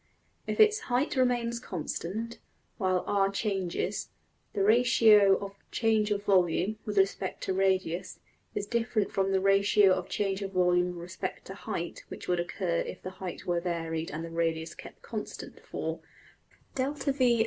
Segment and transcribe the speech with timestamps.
[0.47, 2.39] If its height remains constant,
[2.79, 4.09] while $r$ changes,
[4.53, 8.19] the ratio of change of volume, with respect to radius,
[8.55, 12.77] is different from ratio of change of volume with respect to height which would occur
[12.79, 17.07] if the height were varied and the radius kept constant, for \[ \left.